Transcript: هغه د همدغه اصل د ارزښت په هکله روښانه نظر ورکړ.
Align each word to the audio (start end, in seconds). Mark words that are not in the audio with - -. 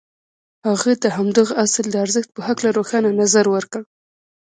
هغه 0.67 0.91
د 1.03 1.05
همدغه 1.17 1.53
اصل 1.65 1.85
د 1.91 1.95
ارزښت 2.05 2.29
په 2.35 2.41
هکله 2.47 2.69
روښانه 2.77 3.09
نظر 3.21 3.45
ورکړ. 3.51 3.81